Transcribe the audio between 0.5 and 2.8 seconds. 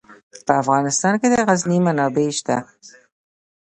افغانستان کې د غزني منابع شته.